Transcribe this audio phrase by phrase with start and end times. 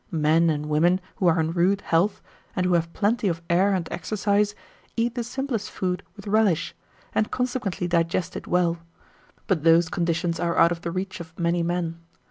[0.09, 2.23] Men and women who are in rude health,
[2.55, 4.55] and who have plenty of air and exercise,
[4.97, 6.73] eat the simplest food with relish,
[7.13, 8.79] and consequently digest it well;
[9.45, 11.99] but those conditions are out of the reach of many men.